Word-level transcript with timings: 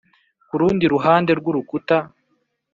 kurundi 0.49 0.83
ruhande 0.93 1.31
rwurukuta 1.39 1.95